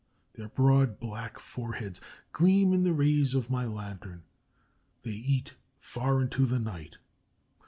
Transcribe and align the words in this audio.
Their 0.33 0.47
broad 0.49 0.99
black 0.99 1.37
foreheads 1.37 2.01
gleam 2.33 2.73
in 2.73 2.81
the 2.83 2.91
rays 2.91 3.35
of 3.35 3.51
my 3.51 3.65
lantern. 3.65 4.23
They 5.03 5.11
eat 5.11 5.53
far 5.77 6.23
into 6.23 6.47
the 6.47 6.57
night. 6.57 6.97